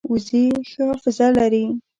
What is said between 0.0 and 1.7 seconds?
وزې ښه حافظه لري